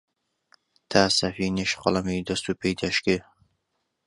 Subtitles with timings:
[0.91, 3.17] تا سەفینیش قەڵەمی دەست و پێی دەشکێ،